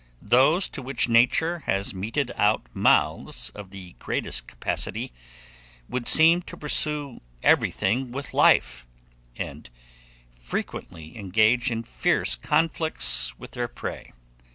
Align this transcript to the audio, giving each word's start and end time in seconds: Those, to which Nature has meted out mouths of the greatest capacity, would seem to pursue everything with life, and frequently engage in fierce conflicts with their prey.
Those, 0.23 0.67
to 0.69 0.81
which 0.81 1.07
Nature 1.07 1.59
has 1.67 1.93
meted 1.93 2.31
out 2.35 2.63
mouths 2.73 3.51
of 3.51 3.69
the 3.69 3.93
greatest 3.99 4.47
capacity, 4.47 5.11
would 5.87 6.07
seem 6.07 6.41
to 6.41 6.57
pursue 6.57 7.21
everything 7.43 8.11
with 8.11 8.33
life, 8.33 8.87
and 9.35 9.69
frequently 10.43 11.15
engage 11.15 11.69
in 11.69 11.83
fierce 11.83 12.33
conflicts 12.33 13.37
with 13.37 13.51
their 13.51 13.67
prey. 13.67 14.11